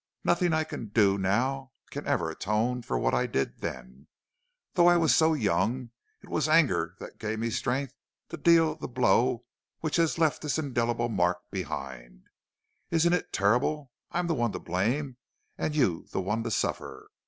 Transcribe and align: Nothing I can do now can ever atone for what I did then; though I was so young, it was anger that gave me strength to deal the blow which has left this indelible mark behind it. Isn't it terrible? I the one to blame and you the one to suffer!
Nothing 0.23 0.51
I 0.51 0.63
can 0.63 0.87
do 0.87 1.15
now 1.19 1.73
can 1.91 2.07
ever 2.07 2.31
atone 2.31 2.81
for 2.81 2.97
what 2.97 3.13
I 3.13 3.27
did 3.27 3.59
then; 3.59 4.07
though 4.73 4.87
I 4.87 4.97
was 4.97 5.13
so 5.13 5.35
young, 5.35 5.91
it 6.23 6.27
was 6.29 6.49
anger 6.49 6.95
that 6.99 7.19
gave 7.19 7.37
me 7.37 7.51
strength 7.51 7.93
to 8.29 8.37
deal 8.37 8.73
the 8.73 8.87
blow 8.87 9.45
which 9.81 9.97
has 9.97 10.17
left 10.17 10.41
this 10.41 10.57
indelible 10.57 11.07
mark 11.09 11.37
behind 11.51 12.23
it. 12.89 12.95
Isn't 12.95 13.13
it 13.13 13.31
terrible? 13.31 13.91
I 14.09 14.19
the 14.23 14.33
one 14.33 14.53
to 14.53 14.59
blame 14.59 15.17
and 15.55 15.75
you 15.75 16.07
the 16.09 16.19
one 16.21 16.41
to 16.45 16.49
suffer! 16.49 17.11